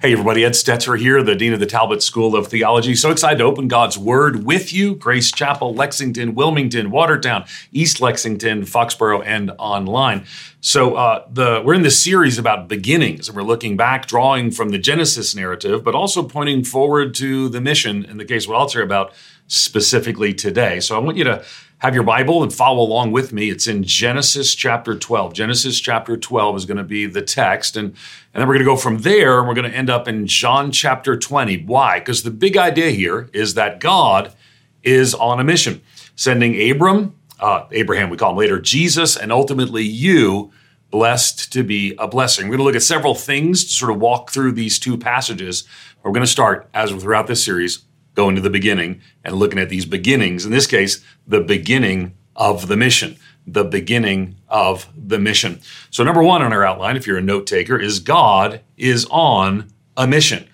[0.00, 2.94] Hey, everybody, Ed Stetzer here, the Dean of the Talbot School of Theology.
[2.94, 4.94] So excited to open God's Word with you.
[4.94, 10.24] Grace Chapel, Lexington, Wilmington, Watertown, East Lexington, Foxborough, and online.
[10.60, 14.68] So uh, the we're in this series about beginnings, and we're looking back, drawing from
[14.68, 18.68] the Genesis narrative, but also pointing forward to the mission in the case what I'll
[18.68, 19.12] share about
[19.48, 20.78] specifically today.
[20.78, 21.44] So I want you to
[21.78, 23.50] have your Bible and follow along with me.
[23.50, 25.32] It's in Genesis chapter 12.
[25.32, 27.76] Genesis chapter 12 is going to be the text.
[27.76, 30.08] And, and then we're going to go from there and we're going to end up
[30.08, 31.64] in John chapter 20.
[31.64, 32.00] Why?
[32.00, 34.34] Because the big idea here is that God
[34.82, 35.80] is on a mission,
[36.16, 40.50] sending Abram, uh, Abraham, we call him later, Jesus, and ultimately you,
[40.90, 42.46] blessed to be a blessing.
[42.46, 45.64] We're going to look at several things to sort of walk through these two passages.
[46.02, 47.84] We're going to start, as throughout this series,
[48.18, 50.44] going to the beginning and looking at these beginnings.
[50.44, 53.16] In this case, the beginning of the mission.
[53.46, 55.60] The beginning of the mission.
[55.90, 59.70] So, number one on our outline, if you're a note taker, is God is on
[59.96, 60.48] a mission.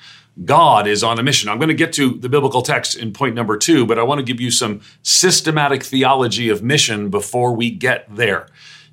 [0.44, 1.48] God is on a mission.
[1.48, 4.18] I'm going to get to the biblical text in point number two, but I want
[4.18, 8.46] to give you some systematic theology of mission before we get there.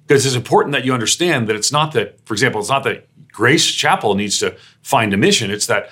[0.07, 3.09] Because it's important that you understand that it's not that, for example, it's not that
[3.31, 5.51] Grace Chapel needs to find a mission.
[5.51, 5.89] It's that,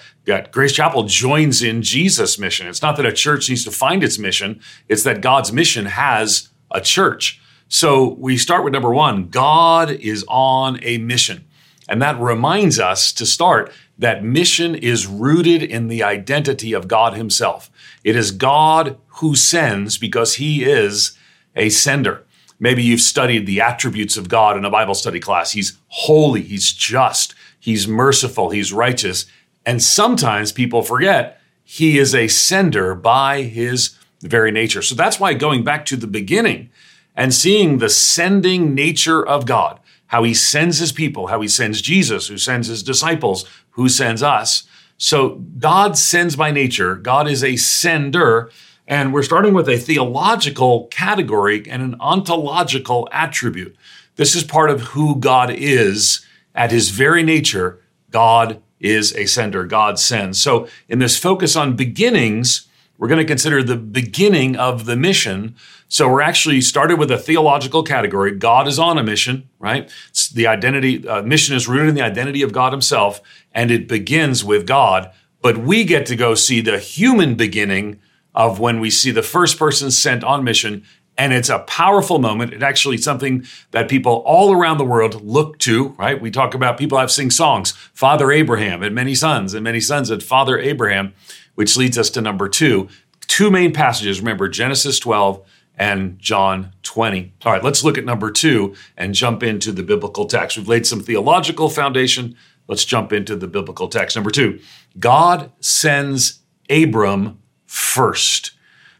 [0.51, 2.67] Grace Chapel joins in Jesus' mission.
[2.67, 6.49] It's not that a church needs to find its mission, it's that God's mission has
[6.71, 7.41] a church.
[7.67, 11.45] So we start with number one God is on a mission.
[11.87, 17.15] And that reminds us to start that mission is rooted in the identity of God
[17.15, 17.69] Himself.
[18.03, 21.17] It is God who sends because He is
[21.55, 22.25] a sender.
[22.59, 25.51] Maybe you've studied the attributes of God in a Bible study class.
[25.51, 29.25] He's holy, He's just, He's merciful, He's righteous.
[29.69, 34.81] And sometimes people forget He is a sender by His very nature.
[34.81, 36.71] So that's why going back to the beginning
[37.15, 41.83] and seeing the sending nature of God, how He sends His people, how He sends
[41.83, 44.63] Jesus, who sends His disciples, who sends us.
[44.97, 48.49] So God sends by nature, God is a sender.
[48.87, 53.75] And we're starting with a theological category and an ontological attribute.
[54.15, 56.25] This is part of who God is
[56.55, 57.79] at his very nature.
[58.09, 60.39] God is a sender, God sends.
[60.39, 62.67] So, in this focus on beginnings,
[62.97, 65.55] we're going to consider the beginning of the mission.
[65.87, 68.31] So, we're actually started with a theological category.
[68.35, 69.91] God is on a mission, right?
[70.09, 73.87] It's the identity, uh, mission is rooted in the identity of God Himself, and it
[73.87, 75.11] begins with God.
[75.41, 77.99] But we get to go see the human beginning
[78.35, 80.85] of when we see the first person sent on mission.
[81.19, 82.53] And it's a powerful moment.
[82.53, 86.19] It's actually something that people all around the world look to, right?
[86.19, 87.71] We talk about people have sing songs.
[87.93, 91.13] Father Abraham and many sons, and many sons had Father Abraham,
[91.55, 92.87] which leads us to number two.
[93.27, 97.33] Two main passages, remember Genesis 12 and John 20.
[97.45, 100.57] All right, let's look at number two and jump into the biblical text.
[100.57, 102.37] We've laid some theological foundation.
[102.69, 104.15] Let's jump into the biblical text.
[104.15, 104.59] Number two,
[104.97, 108.51] God sends Abram first.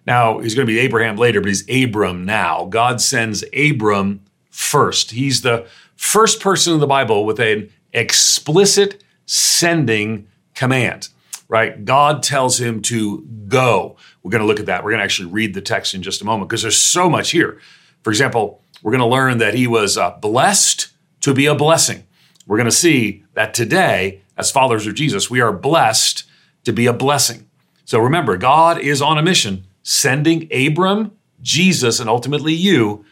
[0.09, 2.65] Now, he's going to be Abraham later, but he's Abram now.
[2.65, 5.11] God sends Abram first.
[5.11, 11.09] He's the first person in the Bible with an explicit sending command,
[11.47, 11.85] right?
[11.85, 13.97] God tells him to go.
[14.23, 14.83] We're going to look at that.
[14.83, 17.29] We're going to actually read the text in just a moment because there's so much
[17.29, 17.59] here.
[18.01, 20.87] For example, we're going to learn that he was uh, blessed
[21.21, 22.07] to be a blessing.
[22.47, 26.23] We're going to see that today, as followers of Jesus, we are blessed
[26.63, 27.47] to be a blessing.
[27.85, 31.11] So remember, God is on a mission, sending Abram,
[31.41, 33.03] Jesus, and ultimately you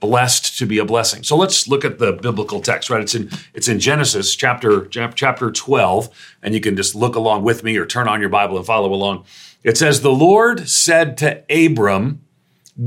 [0.00, 1.22] blessed to be a blessing.
[1.22, 3.02] So let's look at the biblical text, right?
[3.02, 6.08] It's in it's in Genesis chapter chapter 12,
[6.42, 8.94] and you can just look along with me or turn on your Bible and follow
[8.94, 9.26] along.
[9.62, 12.22] It says, "The Lord said to Abram,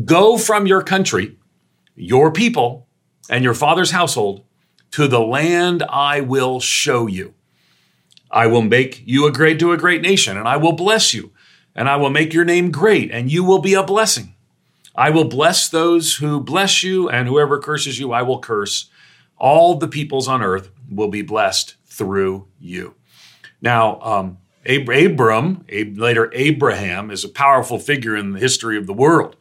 [0.06, 1.38] Go from your country,
[1.96, 2.88] your people,
[3.30, 4.44] and your father's household
[4.90, 7.36] to the land I will show you.
[8.32, 11.32] I will make you a great to a great nation, and I will bless you
[11.76, 14.36] and I will make your name great, and you will be a blessing.
[14.96, 18.90] I will bless those who bless you, and whoever curses you, I will curse.
[19.38, 22.96] All the peoples on earth will be blessed through you.
[23.62, 29.36] Now, um, Abram, later Abraham, is a powerful figure in the history of the world.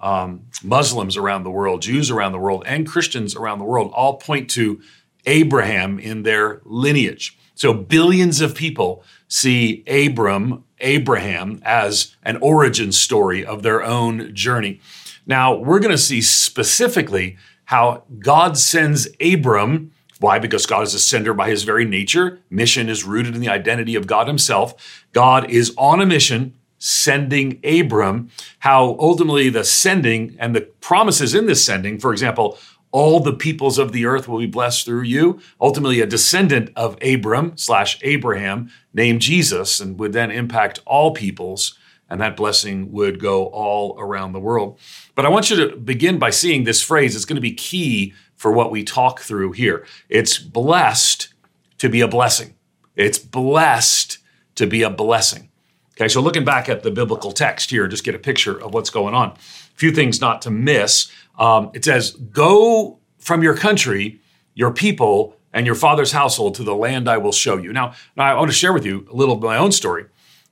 [0.00, 4.16] Um, Muslims around the world, Jews around the world, and Christians around the world all
[4.16, 4.80] point to
[5.26, 7.36] Abraham in their lineage.
[7.54, 14.80] So billions of people see Abram, Abraham, as an origin story of their own journey.
[15.26, 17.36] Now, we're going to see specifically
[17.66, 19.92] how God sends Abram.
[20.18, 20.38] Why?
[20.38, 22.40] Because God is a sender by his very nature.
[22.50, 25.04] Mission is rooted in the identity of God himself.
[25.12, 28.30] God is on a mission sending Abram.
[28.60, 32.58] How ultimately the sending and the promises in this sending, for example,
[32.92, 35.40] all the peoples of the earth will be blessed through you.
[35.60, 41.78] Ultimately, a descendant of Abram slash Abraham named Jesus and would then impact all peoples.
[42.08, 44.80] And that blessing would go all around the world.
[45.14, 47.14] But I want you to begin by seeing this phrase.
[47.14, 49.86] It's going to be key for what we talk through here.
[50.08, 51.32] It's blessed
[51.78, 52.56] to be a blessing.
[52.96, 54.18] It's blessed
[54.56, 55.50] to be a blessing.
[55.96, 58.90] Okay, so looking back at the biblical text here, just get a picture of what's
[58.90, 59.32] going on.
[59.32, 59.36] A
[59.76, 61.12] few things not to miss.
[61.40, 64.20] Um, it says, Go from your country,
[64.54, 67.72] your people, and your father's household to the land I will show you.
[67.72, 70.06] Now, now I want to share with you a little of my own story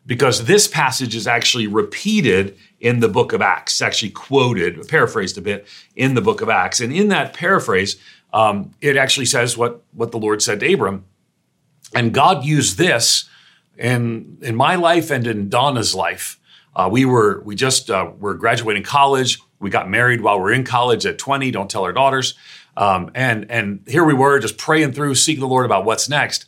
[0.06, 3.74] because this passage is actually repeated in the book of Acts.
[3.74, 6.80] It's actually quoted, paraphrased a bit in the book of Acts.
[6.80, 7.96] And in that paraphrase,
[8.32, 11.04] um, it actually says what, what the Lord said to Abram.
[11.94, 13.28] And God used this
[13.76, 16.40] in, in my life and in Donna's life.
[16.74, 19.40] Uh, we were we just uh, were graduating college.
[19.60, 21.50] We got married while we are in college at 20.
[21.50, 22.34] Don't tell our daughters.
[22.76, 26.46] Um, and and here we were just praying through, seeking the Lord about what's next.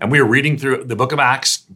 [0.00, 1.66] And we were reading through the book of Acts,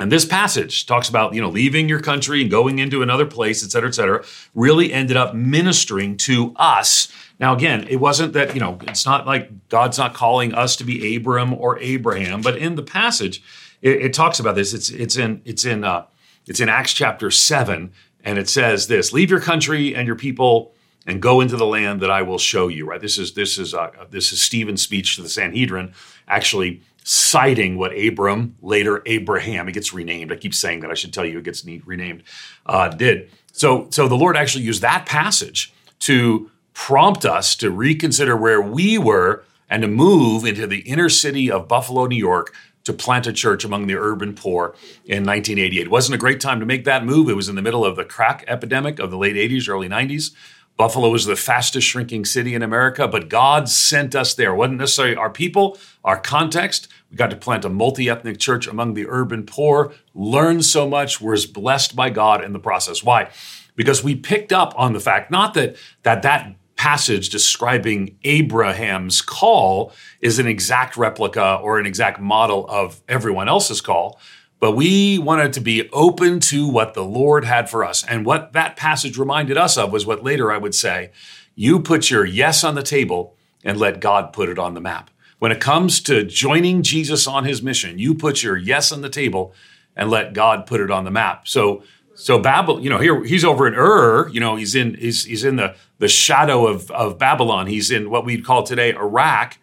[0.00, 3.64] and this passage talks about, you know, leaving your country and going into another place,
[3.64, 4.24] et cetera, et cetera,
[4.54, 7.12] really ended up ministering to us.
[7.40, 10.84] Now, again, it wasn't that, you know, it's not like God's not calling us to
[10.84, 13.42] be Abram or Abraham, but in the passage,
[13.82, 14.72] it, it talks about this.
[14.72, 16.06] It's it's in it's in uh,
[16.46, 17.92] it's in Acts chapter seven,
[18.28, 20.74] and it says this: "Leave your country and your people."
[21.06, 22.84] and go into the land that I will show you.
[22.84, 23.00] Right.
[23.00, 25.94] This is this is uh, this is Stephen's speech to the Sanhedrin,
[26.28, 30.30] actually citing what Abram, later Abraham, it gets renamed.
[30.30, 30.90] I keep saying that.
[30.90, 32.24] I should tell you it gets renamed.
[32.66, 33.88] Uh, did so.
[33.90, 39.44] So the Lord actually used that passage to prompt us to reconsider where we were
[39.70, 42.54] and to move into the inner city of Buffalo, New York,
[42.88, 44.74] to plant a church among the urban poor
[45.04, 45.82] in 1988.
[45.82, 47.28] It wasn't a great time to make that move.
[47.28, 50.34] It was in the middle of the crack epidemic of the late 80s, early 90s.
[50.78, 54.52] Buffalo was the fastest shrinking city in America, but God sent us there.
[54.52, 56.88] It wasn't necessarily our people, our context.
[57.10, 61.20] We got to plant a multi ethnic church among the urban poor, learn so much,
[61.20, 63.02] was blessed by God in the process.
[63.02, 63.28] Why?
[63.76, 69.92] Because we picked up on the fact, not that that, that passage describing Abraham's call
[70.20, 74.18] is an exact replica or an exact model of everyone else's call,
[74.60, 78.04] but we wanted to be open to what the Lord had for us.
[78.06, 81.10] And what that passage reminded us of was what later I would say
[81.56, 83.34] you put your yes on the table
[83.64, 85.10] and let God put it on the map.
[85.40, 89.08] When it comes to joining Jesus on his mission, you put your yes on the
[89.08, 89.52] table
[89.96, 91.48] and let God put it on the map.
[91.48, 91.82] So,
[92.18, 95.44] so Babylon, you know, here he's over in Ur, you know, he's in he's he's
[95.44, 97.66] in the the shadow of of Babylon.
[97.66, 99.58] He's in what we'd call today Iraq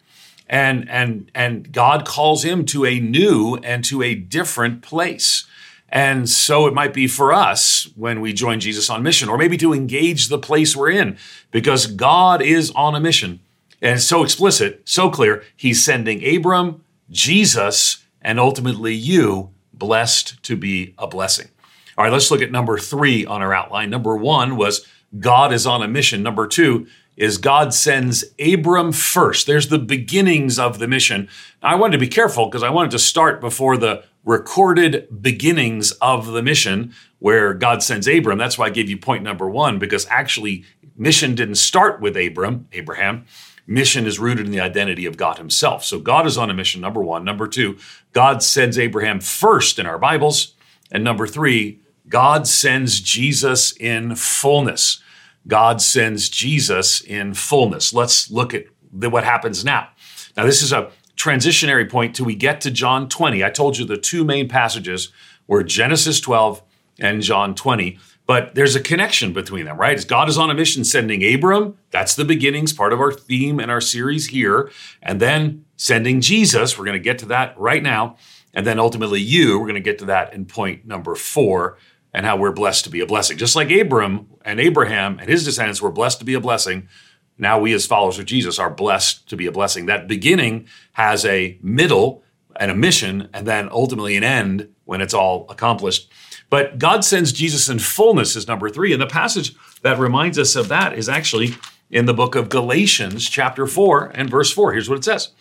[0.48, 5.46] and and and God calls him to a new and to a different place.
[5.88, 9.56] And so it might be for us when we join Jesus on mission, or maybe
[9.58, 11.16] to engage the place we're in,
[11.52, 13.40] because God is on a mission.
[13.80, 15.44] And so explicit, so clear.
[15.54, 21.48] He's sending Abram, Jesus, and ultimately you, blessed to be a blessing.
[21.96, 23.90] All right, let's look at number three on our outline.
[23.90, 24.86] Number one was
[25.18, 26.22] God is on a mission.
[26.22, 29.46] Number two, is God sends Abram first.
[29.46, 31.28] There's the beginnings of the mission.
[31.62, 35.92] Now, I wanted to be careful because I wanted to start before the recorded beginnings
[35.92, 38.38] of the mission where God sends Abram.
[38.38, 40.64] That's why I gave you point number one, because actually,
[40.96, 43.24] mission didn't start with Abram, Abraham.
[43.66, 45.84] Mission is rooted in the identity of God himself.
[45.84, 47.24] So God is on a mission, number one.
[47.24, 47.78] Number two,
[48.12, 50.54] God sends Abraham first in our Bibles.
[50.92, 55.02] And number three, God sends Jesus in fullness.
[55.46, 57.92] God sends Jesus in fullness.
[57.92, 59.88] Let's look at the, what happens now.
[60.36, 63.42] Now, this is a transitionary point till we get to John 20.
[63.44, 65.10] I told you the two main passages
[65.46, 66.62] were Genesis 12
[66.98, 70.06] and John 20, but there's a connection between them, right?
[70.06, 73.70] God is on a mission sending Abram, that's the beginnings, part of our theme and
[73.70, 74.70] our series here,
[75.02, 78.16] and then sending Jesus, we're going to get to that right now,
[78.52, 81.76] and then ultimately you, we're going to get to that in point number four
[82.16, 83.36] and how we're blessed to be a blessing.
[83.36, 86.88] Just like Abram and Abraham and his descendants were blessed to be a blessing,
[87.36, 89.84] now we as followers of Jesus are blessed to be a blessing.
[89.84, 92.24] That beginning has a middle
[92.58, 96.10] and a mission, and then ultimately an end when it's all accomplished.
[96.48, 98.94] But God sends Jesus in fullness is number three.
[98.94, 101.56] And the passage that reminds us of that is actually
[101.90, 104.72] in the book of Galatians, chapter 4 and verse 4.
[104.72, 105.32] Here's what it says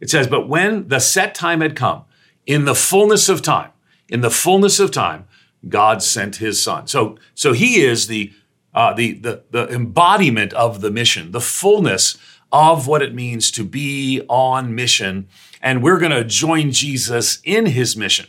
[0.00, 2.06] It says, But when the set time had come,
[2.44, 3.70] in the fullness of time,
[4.08, 5.26] in the fullness of time,
[5.68, 6.86] God sent his son.
[6.86, 8.32] So, so he is the,
[8.74, 12.16] uh, the, the, the embodiment of the mission, the fullness
[12.52, 15.28] of what it means to be on mission.
[15.60, 18.26] And we're going to join Jesus in his mission.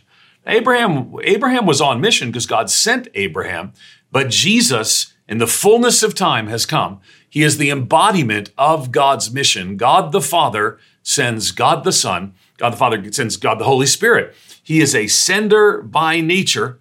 [0.48, 3.74] Abraham, Abraham was on mission because God sent Abraham,
[4.12, 7.02] but Jesus, in the fullness of time, has come.
[7.28, 9.76] He is the embodiment of God's mission.
[9.76, 12.34] God the Father sends God the Son.
[12.58, 14.34] God the Father sends God the Holy Spirit.
[14.64, 16.80] He is a sender by nature.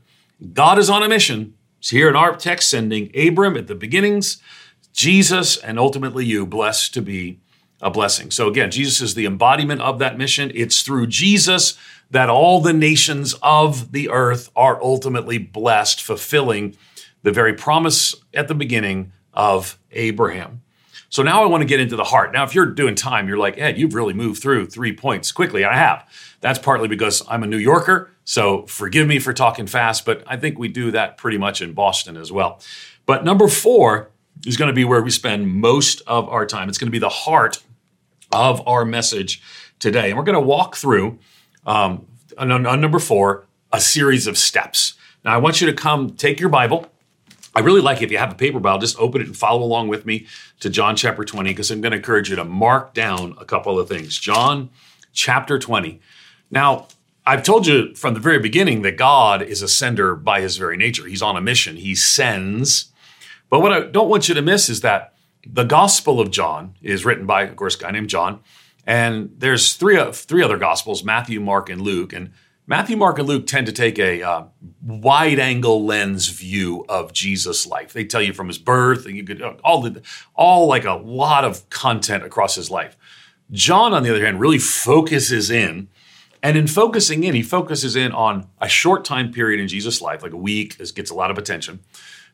[0.52, 1.54] God is on a mission.
[1.80, 4.42] He's here in our text, sending Abram at the beginnings,
[4.92, 7.40] Jesus, and ultimately you, blessed to be
[7.80, 8.30] a blessing.
[8.30, 10.50] So again, Jesus is the embodiment of that mission.
[10.54, 11.76] It's through Jesus
[12.10, 16.76] that all the nations of the earth are ultimately blessed, fulfilling
[17.22, 20.62] the very promise at the beginning of Abraham.
[21.08, 22.32] So now I want to get into the heart.
[22.32, 25.64] Now, if you're doing time, you're like, Ed, you've really moved through three points quickly.
[25.64, 26.08] I have.
[26.40, 28.10] That's partly because I'm a New Yorker.
[28.24, 31.72] So forgive me for talking fast, but I think we do that pretty much in
[31.72, 32.60] Boston as well.
[33.06, 34.10] But number four
[34.46, 36.68] is going to be where we spend most of our time.
[36.68, 37.62] It's going to be the heart
[38.32, 39.42] of our message
[39.78, 40.08] today.
[40.08, 41.18] And we're going to walk through,
[41.66, 42.06] um,
[42.38, 44.94] on, on number four, a series of steps.
[45.24, 46.90] Now, I want you to come take your Bible
[47.56, 48.06] I really like it.
[48.06, 50.26] if you have a paper Bible, just open it and follow along with me
[50.60, 53.78] to John chapter 20 because I'm going to encourage you to mark down a couple
[53.78, 54.18] of things.
[54.18, 54.70] John
[55.12, 56.00] chapter 20.
[56.50, 56.88] Now,
[57.26, 60.76] I've told you from the very beginning that God is a sender by his very
[60.76, 61.06] nature.
[61.06, 62.92] He's on a mission, he sends.
[63.48, 65.14] But what I don't want you to miss is that
[65.46, 68.40] the Gospel of John is written by, of course, a guy named John.
[68.86, 72.12] And there's three, three other Gospels Matthew, Mark, and Luke.
[72.12, 72.32] And
[72.66, 74.44] Matthew, Mark, and Luke tend to take a uh,
[74.82, 77.92] wide angle lens view of Jesus' life.
[77.92, 80.02] They tell you from his birth, and you could uh, all the,
[80.34, 82.96] all like a lot of content across his life.
[83.50, 85.88] John, on the other hand, really focuses in,
[86.44, 90.22] and in focusing in, he focuses in on a short time period in Jesus' life,
[90.22, 90.76] like a week.
[90.76, 91.80] This gets a lot of attention,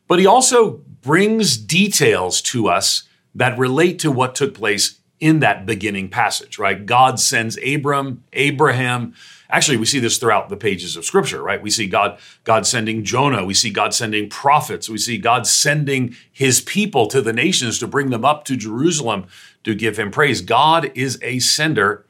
[0.07, 3.03] but he also brings details to us
[3.33, 6.59] that relate to what took place in that beginning passage.
[6.59, 6.85] Right?
[6.85, 9.15] God sends Abram, Abraham
[9.51, 11.61] Actually, we see this throughout the pages of Scripture, right?
[11.61, 13.43] We see God, God sending Jonah.
[13.43, 14.89] We see God sending prophets.
[14.89, 19.27] We see God sending His people to the nations to bring them up to Jerusalem
[19.65, 20.41] to give Him praise.
[20.41, 22.05] God is a sender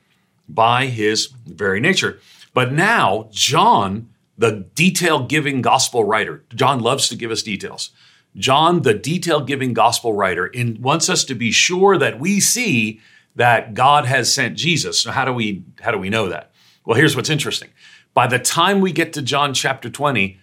[0.48, 2.20] by His very nature.
[2.54, 7.92] But now, John, the detail giving gospel writer, John loves to give us details.
[8.36, 13.02] John, the detail giving gospel writer, in, wants us to be sure that we see
[13.36, 15.06] that God has sent Jesus.
[15.06, 16.52] Now, how do we how do we know that?
[16.86, 17.70] Well, here's what's interesting.
[18.14, 20.38] By the time we get to John chapter 20,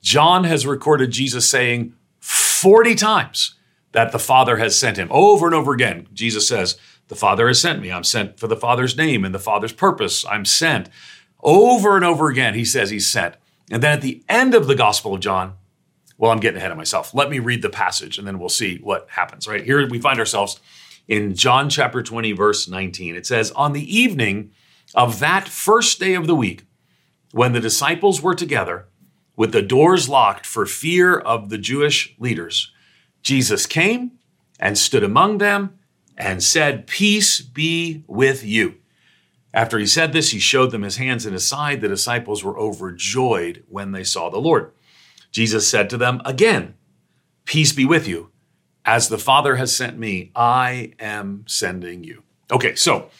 [0.00, 3.54] John has recorded Jesus saying 40 times
[3.92, 5.08] that the Father has sent him.
[5.10, 6.78] Over and over again, Jesus says,
[7.12, 7.92] The Father has sent me.
[7.92, 10.24] I'm sent for the Father's name and the Father's purpose.
[10.24, 10.88] I'm sent.
[11.42, 13.34] Over and over again, he says he's sent.
[13.70, 15.58] And then at the end of the Gospel of John,
[16.16, 17.12] well, I'm getting ahead of myself.
[17.12, 19.62] Let me read the passage and then we'll see what happens, right?
[19.62, 20.58] Here we find ourselves
[21.06, 23.14] in John chapter 20, verse 19.
[23.14, 24.50] It says, On the evening
[24.94, 26.64] of that first day of the week,
[27.32, 28.86] when the disciples were together
[29.36, 32.72] with the doors locked for fear of the Jewish leaders,
[33.20, 34.12] Jesus came
[34.58, 35.78] and stood among them
[36.22, 38.76] and said, Peace be with you.
[39.52, 41.80] After he said this, he showed them his hands and his side.
[41.80, 44.72] The disciples were overjoyed when they saw the Lord.
[45.32, 46.74] Jesus said to them again,
[47.44, 48.30] Peace be with you.
[48.84, 52.22] As the Father has sent me, I am sending you.
[52.50, 53.10] Okay, so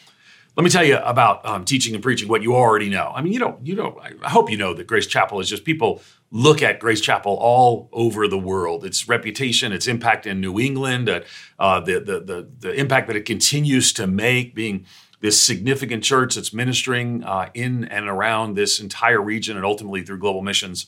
[0.55, 3.11] let me tell you about um, teaching and preaching what you already know.
[3.13, 5.65] I mean, you don't, you know, I hope you know that Grace Chapel is just
[5.65, 6.01] people
[6.33, 8.83] look at Grace Chapel all over the world.
[8.83, 11.21] Its reputation, its impact in New England, uh,
[11.59, 14.83] uh, the, the, the, the, impact that it continues to make, being
[15.21, 20.17] this significant church that's ministering uh, in and around this entire region and ultimately through
[20.17, 20.87] global missions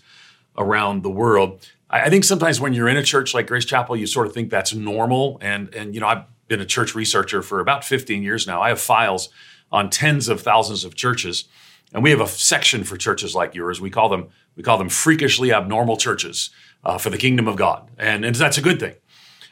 [0.57, 1.63] around the world.
[1.91, 4.33] I, I think sometimes when you're in a church like Grace Chapel, you sort of
[4.33, 5.37] think that's normal.
[5.41, 8.63] And, and you know, I've been a church researcher for about 15 years now.
[8.63, 9.29] I have files
[9.71, 11.45] on tens of thousands of churches.
[11.93, 13.79] And we have a section for churches like yours.
[13.79, 16.49] We call them we call them freakishly abnormal churches
[16.83, 18.95] uh, for the kingdom of God, and, and that's a good thing.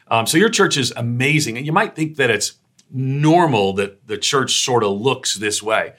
[0.08, 2.54] Um, so your church is amazing, and you might think that it's
[2.90, 5.94] normal that the church sort of looks this way,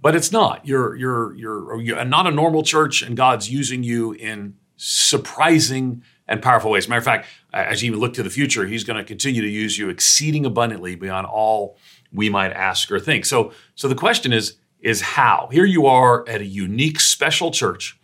[0.00, 0.66] but it's not.
[0.66, 6.42] You're you're you're, you're not a normal church, and God's using you in surprising and
[6.42, 6.88] powerful ways.
[6.88, 9.48] Matter of fact, as you even look to the future, He's going to continue to
[9.48, 11.76] use you exceeding abundantly beyond all
[12.12, 13.24] we might ask or think.
[13.24, 15.48] So, so the question is, is how?
[15.50, 17.98] Here you are at a unique, special church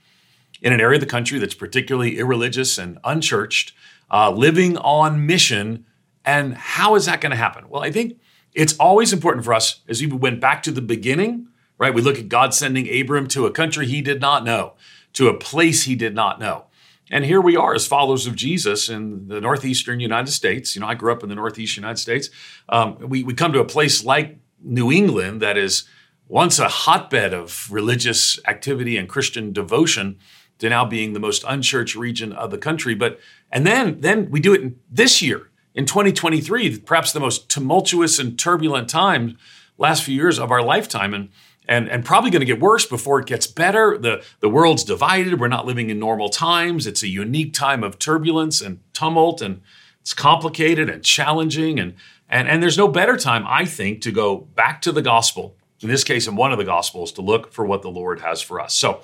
[0.62, 3.72] in an area of the country that's particularly irreligious and unchurched,
[4.10, 5.84] uh, living on mission.
[6.24, 7.68] And how is that going to happen?
[7.68, 8.18] Well, I think
[8.52, 11.48] it's always important for us, as we went back to the beginning,
[11.78, 11.94] right?
[11.94, 14.74] We look at God sending Abram to a country he did not know,
[15.14, 16.66] to a place he did not know.
[17.10, 20.76] And here we are as followers of Jesus in the northeastern United States.
[20.76, 22.30] You know, I grew up in the northeast United States.
[22.68, 25.84] Um, we, we come to a place like New England that is
[26.28, 30.18] once a hotbed of religious activity and Christian devotion
[30.60, 32.94] to now being the most unchurched region of the country.
[32.94, 33.18] But
[33.50, 38.18] and then then we do it in, this year in 2023, perhaps the most tumultuous
[38.18, 39.36] and turbulent time
[39.78, 41.12] last few years of our lifetime.
[41.12, 41.30] And
[41.68, 43.96] and, and probably going to get worse before it gets better.
[43.96, 45.38] The, the world's divided.
[45.38, 46.84] We're not living in normal times.
[46.84, 49.60] It's a unique time of turbulence and tumult, and
[50.00, 51.78] it's complicated and challenging.
[51.78, 51.94] And,
[52.28, 55.88] and, and there's no better time, I think, to go back to the gospel, in
[55.88, 58.60] this case, in one of the gospels, to look for what the Lord has for
[58.60, 58.74] us.
[58.74, 59.02] So,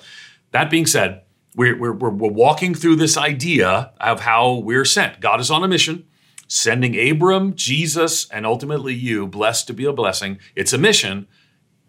[0.51, 1.21] that being said,
[1.55, 5.19] we're, we're, we're walking through this idea of how we're sent.
[5.19, 6.05] God is on a mission,
[6.47, 10.39] sending Abram, Jesus, and ultimately you, blessed to be a blessing.
[10.55, 11.27] It's a mission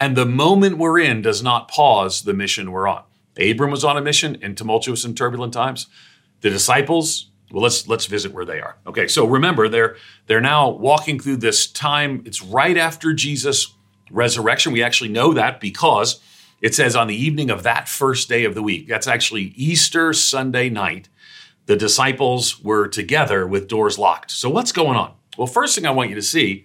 [0.00, 3.02] and the moment we're in does not pause the mission we're on.
[3.38, 5.86] Abram was on a mission in tumultuous and turbulent times.
[6.40, 8.76] The disciples, well, let's let's visit where they are.
[8.86, 9.96] Okay, so remember they're
[10.26, 12.22] they're now walking through this time.
[12.24, 13.74] It's right after Jesus'
[14.10, 14.72] resurrection.
[14.72, 16.20] We actually know that because
[16.60, 18.88] it says on the evening of that first day of the week.
[18.88, 21.08] That's actually Easter Sunday night.
[21.66, 24.30] The disciples were together with doors locked.
[24.30, 25.14] So what's going on?
[25.36, 26.64] Well, first thing I want you to see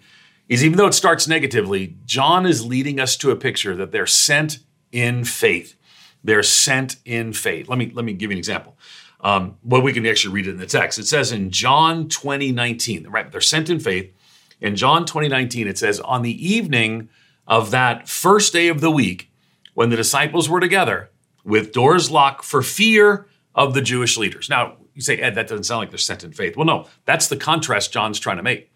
[0.50, 4.08] is even though it starts negatively, John is leading us to a picture that they're
[4.08, 4.60] sent
[4.92, 5.76] in faith.
[6.24, 7.68] They're sent in faith.
[7.68, 8.78] Let me let me give you an example.
[9.24, 11.00] Um, well, we can actually read it in the text.
[11.00, 13.32] It says in John 20, 19, right?
[13.32, 14.14] They're sent in faith.
[14.60, 17.10] In John 20, 19, it says, On the evening
[17.48, 19.32] of that first day of the week,
[19.74, 21.10] when the disciples were together
[21.44, 24.50] with doors locked for fear of the Jewish leaders.
[24.50, 26.56] Now, you say, Ed, that doesn't sound like they're sent in faith.
[26.56, 28.72] Well, no, that's the contrast John's trying to make.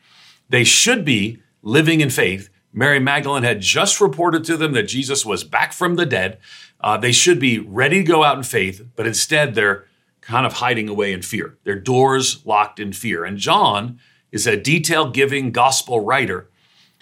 [0.50, 2.50] They should be living in faith.
[2.74, 6.40] Mary Magdalene had just reported to them that Jesus was back from the dead.
[6.82, 9.86] Uh, they should be ready to go out in faith, but instead they're
[10.22, 11.58] kind of hiding away in fear.
[11.64, 13.24] Their doors locked in fear.
[13.24, 14.00] And John
[14.32, 16.50] is a detail giving gospel writer.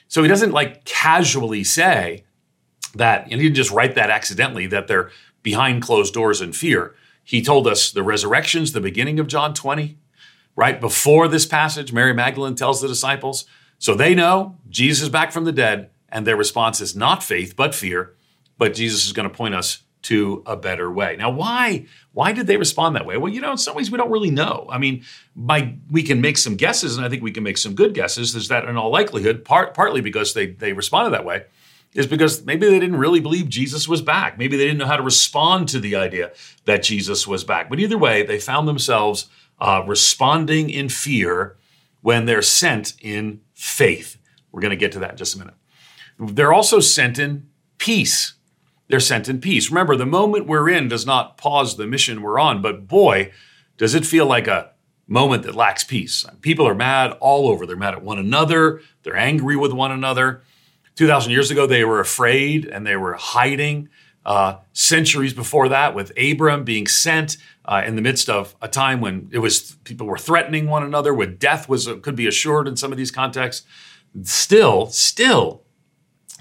[0.08, 2.25] So he doesn't like casually say
[2.96, 5.12] that, and he didn't just write that accidentally, that they're
[5.44, 6.96] behind closed doors in fear.
[7.24, 9.98] He told us the resurrection's the beginning of John 20.
[10.56, 13.46] Right before this passage, Mary Magdalene tells the disciples,
[13.78, 17.56] so they know Jesus is back from the dead, and their response is not faith,
[17.56, 18.16] but fear.
[18.58, 21.16] But Jesus is going to point us to a better way.
[21.18, 21.88] Now, why?
[22.14, 23.18] Why did they respond that way?
[23.18, 24.68] Well, you know, in some ways we don't really know.
[24.72, 25.04] I mean,
[25.90, 28.36] we can make some guesses, and I think we can make some good guesses.
[28.36, 31.46] Is that in all likelihood, part, partly because they they responded that way,
[31.96, 34.38] is because maybe they didn't really believe Jesus was back.
[34.38, 36.32] Maybe they didn't know how to respond to the idea
[36.66, 37.70] that Jesus was back.
[37.70, 39.28] But either way, they found themselves
[39.60, 41.56] uh, responding in fear
[42.02, 44.18] when they're sent in faith.
[44.52, 45.56] We're going to get to that in just a minute.
[46.20, 48.34] They're also sent in peace.
[48.90, 49.72] They're sent in peace.
[49.72, 53.32] Remember, the moment we're in does not pause the mission we're on, but boy,
[53.78, 54.72] does it feel like a
[55.08, 56.26] moment that lacks peace.
[56.42, 57.66] People are mad all over.
[57.66, 60.42] They're mad at one another, they're angry with one another.
[60.96, 63.90] 2,000 years ago, they were afraid and they were hiding.
[64.26, 69.00] Uh, centuries before that, with Abram being sent uh, in the midst of a time
[69.00, 72.76] when it was people were threatening one another, when death was could be assured in
[72.76, 73.68] some of these contexts.
[74.24, 75.62] Still, still,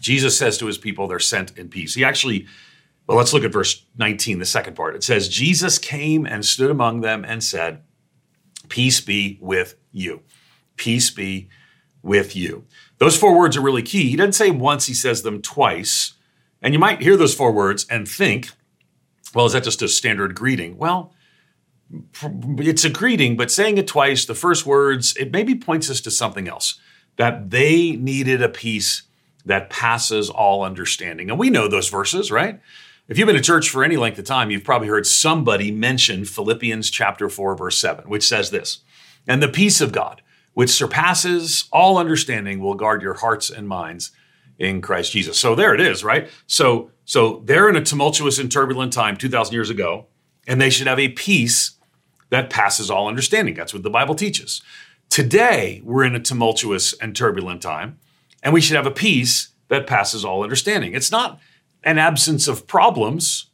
[0.01, 1.95] Jesus says to his people, they're sent in peace.
[1.95, 2.47] He actually,
[3.07, 4.95] well, let's look at verse 19, the second part.
[4.95, 7.83] It says, Jesus came and stood among them and said,
[8.69, 10.23] Peace be with you.
[10.77, 11.49] Peace be
[12.03, 12.65] with you.
[12.99, 14.11] Those four words are really key.
[14.11, 16.15] He doesn't say once, he says them twice.
[16.63, 18.51] And you might hear those four words and think,
[19.35, 20.79] well, is that just a standard greeting?
[20.79, 21.13] Well,
[22.23, 26.11] it's a greeting, but saying it twice, the first words, it maybe points us to
[26.11, 26.81] something else
[27.17, 29.03] that they needed a peace
[29.45, 31.31] that passes all understanding.
[31.31, 32.61] And we know those verses, right?
[33.07, 36.25] If you've been to church for any length of time, you've probably heard somebody mention
[36.25, 38.79] Philippians chapter 4 verse 7, which says this,
[39.29, 40.23] "And the peace of God,
[40.55, 44.13] which surpasses all understanding, will guard your hearts and minds
[44.59, 45.39] in Christ Jesus.
[45.39, 46.31] So there it is, right?
[46.47, 50.07] So so they're in a tumultuous and turbulent time 2000 years ago
[50.47, 51.73] and they should have a peace
[52.31, 53.55] that passes all understanding.
[53.55, 54.63] That's what the Bible teaches.
[55.11, 57.99] Today, we're in a tumultuous and turbulent time
[58.43, 60.95] and we should have a peace that passes all understanding.
[60.95, 61.41] It's not
[61.83, 63.51] an absence of problems,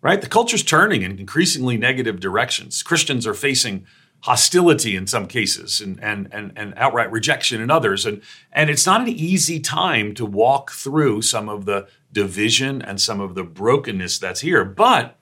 [0.00, 0.20] right?
[0.20, 2.82] The culture's turning in increasingly negative directions.
[2.82, 3.86] Christians are facing
[4.24, 8.06] hostility in some cases and, and, and, and outright rejection in others.
[8.06, 12.98] And, and it's not an easy time to walk through some of the division and
[12.98, 14.64] some of the brokenness that's here.
[14.64, 15.18] But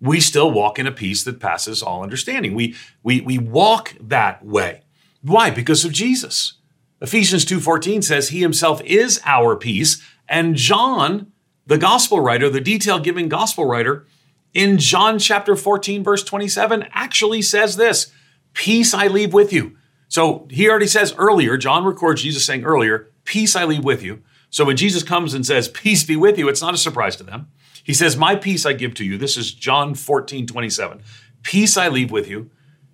[0.00, 2.54] we still walk in a peace that passes all understanding.
[2.54, 4.82] We, we, we walk that way.
[5.22, 5.50] Why?
[5.50, 6.54] Because of Jesus.
[7.00, 11.30] Ephesians 2:14 says he himself is our peace and John
[11.66, 14.06] the gospel writer the detail giving gospel writer
[14.52, 18.12] in John chapter 14 verse 27 actually says this
[18.54, 19.76] Peace I leave with you.
[20.08, 24.22] So he already says earlier, John records Jesus saying earlier, Peace I leave with you.
[24.50, 27.22] So when Jesus comes and says, Peace be with you, it's not a surprise to
[27.22, 27.48] them.
[27.84, 29.16] He says, My peace I give to you.
[29.16, 31.02] This is John 14, 27.
[31.42, 32.50] Peace I leave with you.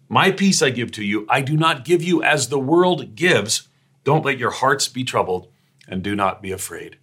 [0.09, 1.27] My peace I give to you.
[1.29, 3.69] I do not give you as the world gives.
[4.05, 5.49] Don't let your hearts be troubled
[5.89, 6.99] and do not be afraid.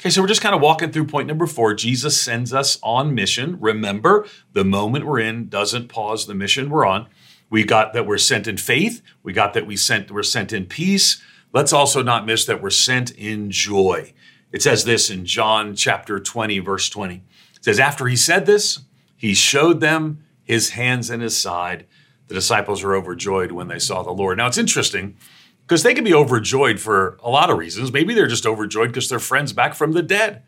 [0.00, 1.72] Okay, so we're just kind of walking through point number four.
[1.72, 3.58] Jesus sends us on mission.
[3.60, 7.06] Remember, the moment we're in doesn't pause the mission we're on.
[7.54, 9.00] We got that we're sent in faith.
[9.22, 11.22] We got that we sent we're sent in peace.
[11.52, 14.12] Let's also not miss that we're sent in joy.
[14.50, 17.22] It says this in John chapter 20, verse 20.
[17.54, 18.80] It says, After he said this,
[19.16, 21.86] he showed them his hands and his side.
[22.26, 24.38] The disciples were overjoyed when they saw the Lord.
[24.38, 25.16] Now it's interesting
[25.60, 27.92] because they can be overjoyed for a lot of reasons.
[27.92, 30.42] Maybe they're just overjoyed because their friend's back from the dead.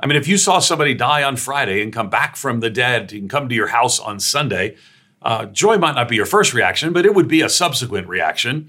[0.00, 3.12] I mean, if you saw somebody die on Friday and come back from the dead
[3.12, 4.76] and come to your house on Sunday,
[5.22, 8.68] uh, joy might not be your first reaction, but it would be a subsequent reaction.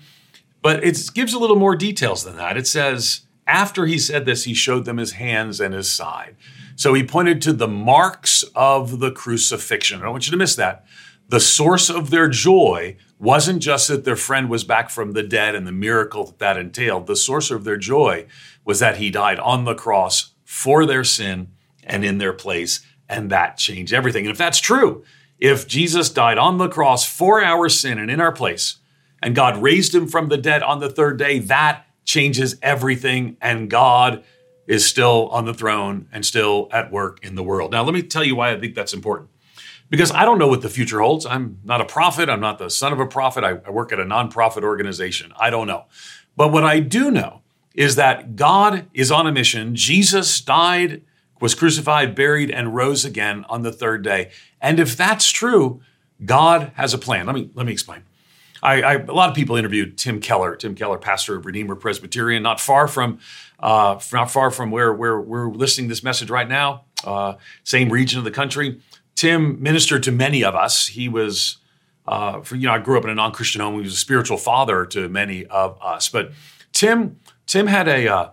[0.62, 2.58] But it gives a little more details than that.
[2.58, 6.36] It says, after he said this, he showed them his hands and his side.
[6.76, 10.00] So he pointed to the marks of the crucifixion.
[10.00, 10.86] I don't want you to miss that.
[11.30, 15.56] The source of their joy wasn't just that their friend was back from the dead
[15.56, 17.06] and the miracle that that entailed.
[17.06, 18.26] The source of their joy
[18.66, 21.50] was that he died on the cross for their sin
[21.84, 22.80] and in their place.
[23.08, 24.26] And that changed everything.
[24.26, 25.04] And if that's true,
[25.40, 28.78] if Jesus died on the cross for our sin and in our place,
[29.22, 33.38] and God raised him from the dead on the third day, that changes everything.
[33.42, 34.24] And God
[34.68, 37.72] is still on the throne and still at work in the world.
[37.72, 39.30] Now, let me tell you why I think that's important.
[39.90, 41.26] Because I don't know what the future holds.
[41.26, 42.30] I'm not a prophet.
[42.30, 43.44] I'm not the son of a prophet.
[43.44, 45.34] I, I work at a nonprofit organization.
[45.40, 45.86] I don't know.
[46.38, 47.42] But what I do know
[47.74, 49.76] is that God is on a mission.
[49.76, 51.02] Jesus died
[51.40, 54.32] was crucified, buried, and rose again on the third day.
[54.62, 55.82] And if that's true,
[56.24, 57.26] God has a plan.
[57.26, 58.04] Let me let me explain.
[58.62, 60.56] I, I, a lot of people interviewed Tim Keller.
[60.56, 63.20] Tim Keller, pastor of Redeemer Presbyterian, not far from
[63.60, 66.86] uh, not far from where, where we're listening this message right now.
[67.04, 68.82] Uh, same region of the country.
[69.16, 70.88] Tim ministered to many of us.
[70.88, 71.58] He was,
[72.08, 73.76] uh, for, you know, I grew up in a non-Christian home.
[73.76, 76.08] He was a spiritual father to many of us.
[76.10, 76.32] But
[76.72, 78.30] Tim, Tim had a uh,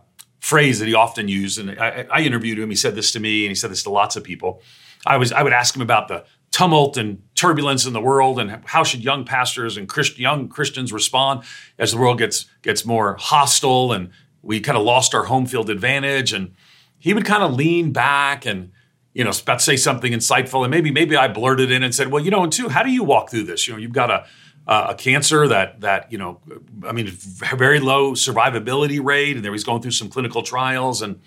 [0.47, 2.71] phrase that he often used, and I, I, interviewed him.
[2.71, 4.63] He said this to me, and he said this to lots of people.
[5.05, 8.63] I was I would ask him about the tumult and turbulence in the world, and
[8.65, 11.43] how should young pastors and Christ, young Christians respond
[11.81, 15.69] as the world gets gets more hostile, and we kind of lost our home field
[15.69, 16.33] advantage.
[16.33, 16.55] And
[17.01, 18.71] he would kind of lean back and
[19.15, 22.13] you know about to say something insightful, and maybe maybe I blurted in and said,
[22.13, 23.67] well, you know, and two, how do you walk through this?
[23.67, 24.27] You know, you've got a
[24.67, 26.41] uh, a cancer that that you know,
[26.87, 31.21] I mean, very low survivability rate, and there he's going through some clinical trials, and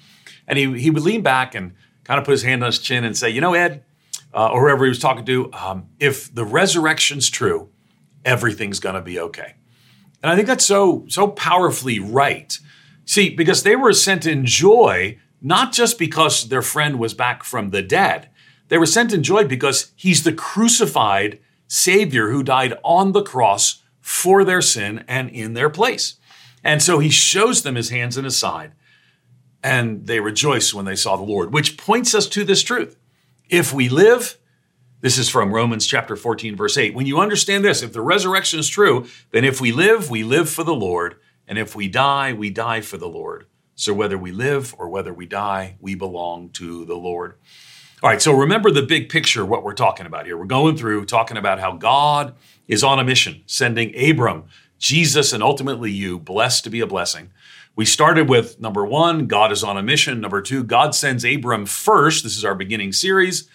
[0.47, 1.73] and he he would lean back and
[2.03, 3.83] kind of put his hand on his chin and say, you know, Ed,
[4.33, 7.69] uh, or whoever he was talking to, um, if the resurrection's true,
[8.25, 9.55] everything's going to be okay.
[10.21, 12.57] And I think that's so so powerfully right.
[13.05, 17.69] See, because they were sent in joy, not just because their friend was back from
[17.69, 18.29] the dead.
[18.67, 23.83] They were sent in joy because he's the crucified Savior who died on the cross
[24.01, 26.15] for their sin and in their place.
[26.63, 28.73] And so he shows them his hands and his side,
[29.63, 32.97] and they rejoice when they saw the Lord, which points us to this truth.
[33.49, 34.37] If we live,
[35.01, 36.93] this is from Romans chapter 14, verse 8.
[36.93, 40.49] When you understand this, if the resurrection is true, then if we live, we live
[40.49, 41.15] for the Lord.
[41.47, 43.45] And if we die, we die for the Lord.
[43.75, 47.35] So whether we live or whether we die, we belong to the Lord.
[48.01, 50.37] All right, so remember the big picture, what we're talking about here.
[50.37, 52.33] We're going through talking about how God
[52.65, 54.45] is on a mission, sending Abram,
[54.77, 57.31] Jesus, and ultimately you, blessed to be a blessing.
[57.75, 60.21] We started with number one, God is on a mission.
[60.21, 62.23] Number two, God sends Abram first.
[62.23, 63.49] This is our beginning series.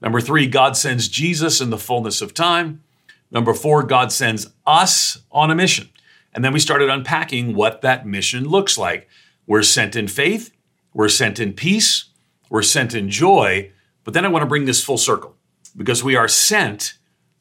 [0.00, 2.82] Number three, God sends Jesus in the fullness of time.
[3.30, 5.90] Number four, God sends us on a mission.
[6.32, 9.10] And then we started unpacking what that mission looks like.
[9.46, 10.54] We're sent in faith,
[10.94, 12.06] we're sent in peace,
[12.48, 13.72] we're sent in joy,
[14.10, 15.36] but then I want to bring this full circle
[15.76, 16.94] because we are sent,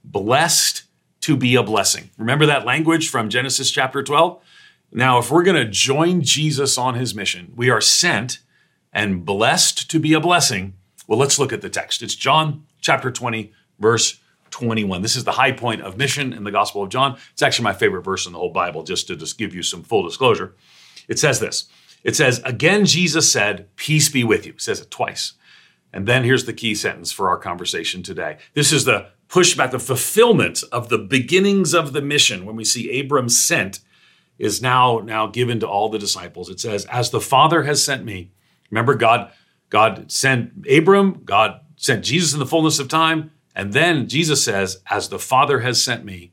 [0.03, 0.83] blessed
[1.21, 2.11] to be a blessing.
[2.15, 4.39] Remember that language from Genesis chapter 12?
[4.91, 8.37] Now, if we're going to join Jesus on his mission, we are sent
[8.93, 10.75] and blessed to be a blessing.
[11.07, 12.03] Well, let's look at the text.
[12.03, 14.19] It's John chapter 20, verse
[14.51, 15.01] 21.
[15.01, 17.17] This is the high point of mission in the Gospel of John.
[17.31, 19.81] It's actually my favorite verse in the whole Bible, just to just give you some
[19.81, 20.53] full disclosure.
[21.07, 21.67] It says this
[22.03, 24.51] It says, Again, Jesus said, Peace be with you.
[24.51, 25.33] It says it twice.
[25.91, 28.37] And then here's the key sentence for our conversation today.
[28.53, 32.99] This is the pushback, the fulfillment of the beginnings of the mission when we see
[32.99, 33.79] Abram sent
[34.37, 36.49] is now now given to all the disciples.
[36.49, 38.31] It says, "As the Father has sent me."
[38.71, 39.31] Remember, God
[39.69, 41.21] God sent Abram.
[41.25, 45.59] God sent Jesus in the fullness of time, and then Jesus says, "As the Father
[45.59, 46.31] has sent me,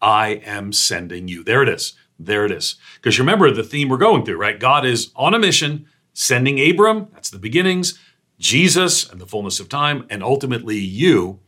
[0.00, 1.94] I am sending you." There it is.
[2.18, 2.76] There it is.
[2.96, 4.58] Because remember the theme we're going through, right?
[4.58, 7.08] God is on a mission, sending Abram.
[7.12, 7.98] That's the beginnings.
[8.38, 11.40] Jesus and the fullness of time, and ultimately you,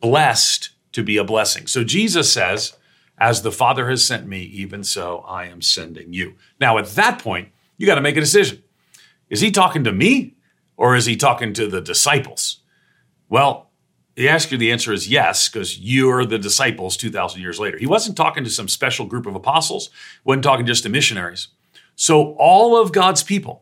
[0.00, 1.66] blessed to be a blessing.
[1.66, 2.76] So Jesus says,
[3.18, 6.34] As the Father has sent me, even so I am sending you.
[6.60, 8.62] Now, at that point, you got to make a decision.
[9.28, 10.36] Is he talking to me
[10.76, 12.58] or is he talking to the disciples?
[13.28, 13.70] Well,
[14.14, 17.78] the answer, the answer is yes, because you're the disciples 2,000 years later.
[17.78, 19.88] He wasn't talking to some special group of apostles,
[20.22, 21.48] wasn't talking just to missionaries.
[21.96, 23.61] So all of God's people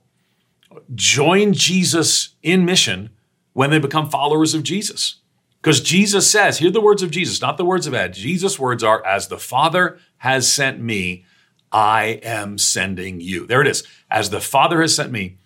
[0.94, 3.10] join Jesus in mission
[3.52, 5.16] when they become followers of Jesus.
[5.60, 8.14] Because Jesus says, hear the words of Jesus, not the words of Ed.
[8.14, 11.24] Jesus' words are, as the Father has sent me,
[11.70, 13.46] I am sending you.
[13.46, 13.84] There it is.
[14.10, 15.36] As the Father has sent me,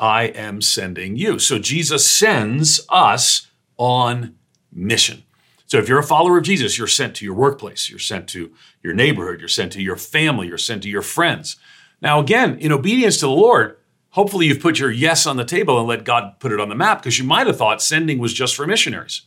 [0.00, 1.38] I am sending you.
[1.38, 4.34] So Jesus sends us on
[4.72, 5.22] mission.
[5.66, 8.52] So if you're a follower of Jesus, you're sent to your workplace, you're sent to
[8.82, 11.56] your neighborhood, you're sent to your family, you're sent to your friends.
[12.00, 13.78] Now, again, in obedience to the Lord,
[14.12, 16.74] hopefully you've put your yes on the table and let God put it on the
[16.74, 19.22] map because you might have thought sending was just for missionaries.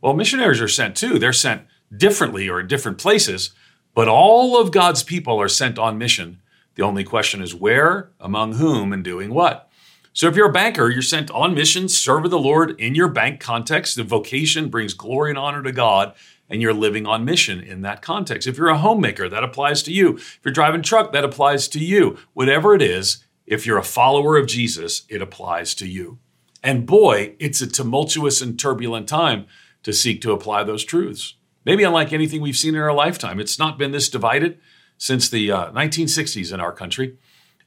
[0.00, 1.18] Well, missionaries are sent too.
[1.18, 1.62] They're sent
[1.94, 3.50] differently or in different places,
[3.94, 6.40] but all of God's people are sent on mission.
[6.76, 9.68] The only question is where, among whom, and doing what.
[10.12, 13.40] So if you're a banker, you're sent on mission, serve the Lord in your bank
[13.40, 13.96] context.
[13.96, 16.14] The vocation brings glory and honor to God,
[16.48, 18.48] and you're living on mission in that context.
[18.48, 20.16] If you're a homemaker, that applies to you.
[20.16, 22.18] If you're driving truck, that applies to you.
[22.32, 26.20] Whatever it is, if you're a follower of Jesus, it applies to you.
[26.62, 29.46] And boy, it's a tumultuous and turbulent time
[29.82, 31.34] to seek to apply those truths.
[31.66, 34.60] Maybe unlike anything we've seen in our lifetime, it's not been this divided
[34.98, 37.18] since the uh, 1960s in our country.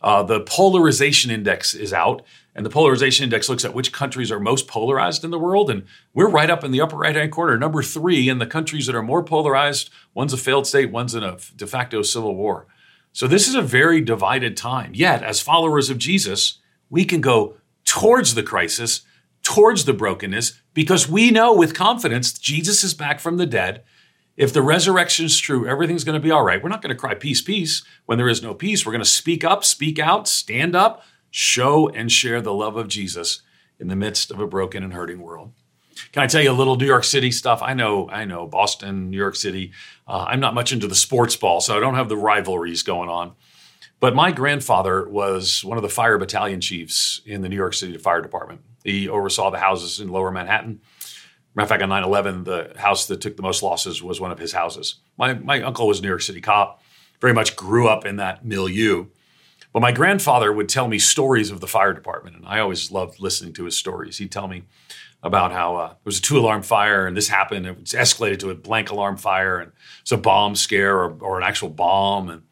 [0.02, 2.24] Uh, the polarization index is out,
[2.56, 5.70] and the polarization index looks at which countries are most polarized in the world.
[5.70, 8.86] And we're right up in the upper right hand corner, number three in the countries
[8.86, 9.90] that are more polarized.
[10.14, 12.68] One's a failed state, one's in a de facto civil war.
[13.14, 14.92] So this is a very divided time.
[14.94, 19.02] Yet, as followers of Jesus, we can go towards the crisis,
[19.44, 23.84] towards the brokenness, because we know with confidence Jesus is back from the dead
[24.36, 26.62] if the resurrection is true, everything's going to be all right.
[26.62, 28.86] We're not going to cry peace, peace when there is no peace.
[28.86, 32.88] We're going to speak up, speak out, stand up, show and share the love of
[32.88, 33.42] Jesus
[33.80, 35.52] in the midst of a broken and hurting world.
[36.12, 37.62] Can I tell you a little New York City stuff?
[37.62, 39.72] I know, I know, Boston, New York City.
[40.08, 43.10] Uh, I'm not much into the sports ball, so I don't have the rivalries going
[43.10, 43.34] on.
[44.00, 47.98] But my grandfather was one of the fire battalion chiefs in the New York City
[47.98, 48.62] Fire Department.
[48.84, 50.82] He oversaw the houses in Lower Manhattan.
[51.56, 54.32] Matter of fact, on 9 11, the house that took the most losses was one
[54.32, 54.96] of his houses.
[55.18, 56.82] My, my uncle was a New York City cop,
[57.22, 59.06] very much grew up in that milieu.
[59.72, 63.20] But my grandfather would tell me stories of the fire department, and I always loved
[63.20, 64.18] listening to his stories.
[64.18, 64.64] He'd tell me
[65.24, 68.40] about how uh, there was a two alarm fire and this happened, it was escalated
[68.40, 72.30] to a blank alarm fire, and it's a bomb scare or, or an actual bomb.
[72.30, 72.44] And,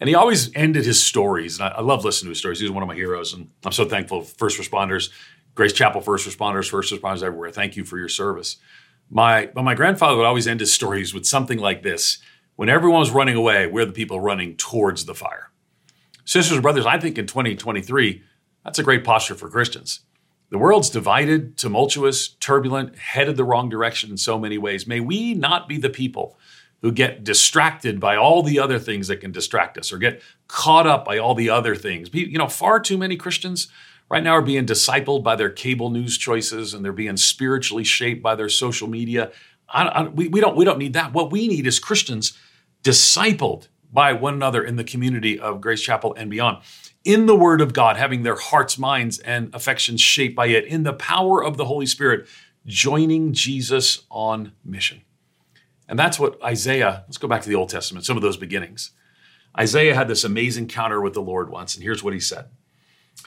[0.00, 2.58] and he always ended his stories, and I, I love listening to his stories.
[2.58, 5.10] He was one of my heroes, and I'm so thankful first responders
[5.54, 7.50] Grace Chapel first responders, first responders everywhere.
[7.50, 8.56] Thank you for your service.
[9.10, 12.18] My, but my grandfather would always end his stories with something like this:
[12.56, 15.50] When everyone was running away, we're the people running towards the fire.
[16.24, 18.22] Sisters and brothers, I think in 2023,
[18.64, 20.00] that's a great posture for Christians.
[20.50, 24.86] The world's divided, tumultuous, turbulent, headed the wrong direction in so many ways.
[24.86, 26.36] May we not be the people
[26.82, 30.86] who get distracted by all the other things that can distract us or get caught
[30.86, 32.08] up by all the other things.
[32.12, 33.68] You know, far too many Christians
[34.08, 38.22] right now are being discipled by their cable news choices and they're being spiritually shaped
[38.22, 39.30] by their social media.
[39.68, 41.12] I, I, we, we, don't, we don't need that.
[41.12, 42.36] What we need is Christians
[42.82, 46.58] discipled by one another in the community of Grace Chapel and beyond.
[47.04, 50.82] In the Word of God, having their hearts, minds, and affections shaped by it, in
[50.82, 52.26] the power of the Holy Spirit,
[52.66, 55.00] joining Jesus on mission.
[55.88, 58.90] And that's what Isaiah, let's go back to the Old Testament, some of those beginnings.
[59.58, 62.46] Isaiah had this amazing encounter with the Lord once, and here's what he said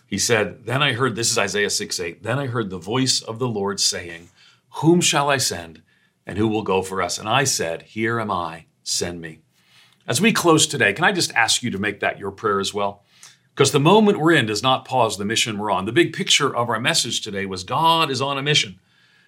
[0.07, 3.21] he said, Then I heard, this is Isaiah 6 8, then I heard the voice
[3.21, 4.29] of the Lord saying,
[4.75, 5.81] Whom shall I send,
[6.25, 7.17] and who will go for us?
[7.17, 9.39] And I said, Here am I, send me.
[10.07, 12.73] As we close today, can I just ask you to make that your prayer as
[12.73, 13.03] well?
[13.53, 15.85] Because the moment we're in does not pause the mission we're on.
[15.85, 18.79] The big picture of our message today was God is on a mission,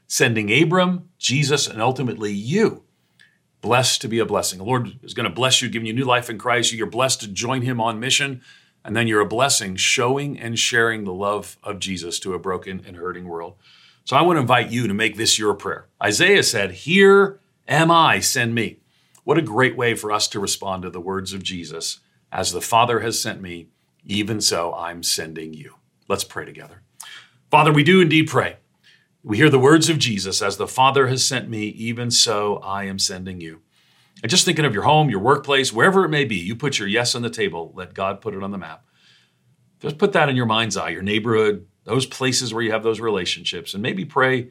[0.07, 2.83] sending Abram, Jesus, and ultimately you
[3.61, 4.59] blessed to be a blessing.
[4.59, 6.71] The Lord is going to bless you, giving you new life in Christ.
[6.71, 8.41] You're blessed to join him on mission.
[8.83, 12.83] And then you're a blessing, showing and sharing the love of Jesus to a broken
[12.85, 13.55] and hurting world.
[14.03, 15.87] So I want to invite you to make this your prayer.
[16.01, 18.81] Isaiah said, Here am I, send me.
[19.23, 22.01] What a great way for us to respond to the words of Jesus.
[22.31, 23.69] As the Father has sent me,
[24.05, 25.75] even so I'm sending you.
[26.07, 26.81] Let's pray together.
[27.51, 28.57] Father, we do indeed pray.
[29.23, 32.83] We hear the words of Jesus, as the Father has sent me, even so I
[32.83, 33.61] am sending you.
[34.21, 36.87] And just thinking of your home, your workplace, wherever it may be, you put your
[36.87, 38.85] yes on the table, let God put it on the map.
[39.79, 42.99] Just put that in your mind's eye, your neighborhood, those places where you have those
[42.99, 44.49] relationships, and maybe pray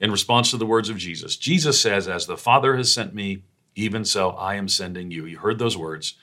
[0.00, 1.36] in response to the words of Jesus.
[1.36, 5.24] Jesus says, As the Father has sent me, even so I am sending you.
[5.24, 6.14] You heard those words.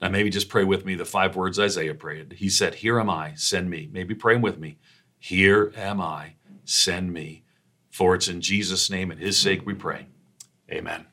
[0.00, 2.34] Now, maybe just pray with me the five words Isaiah prayed.
[2.34, 3.88] He said, Here am I, send me.
[3.92, 4.78] Maybe pray with me.
[5.18, 6.34] Here am I,
[6.64, 7.44] send me.
[7.90, 10.06] For it's in Jesus' name and his sake we pray.
[10.70, 11.06] Amen.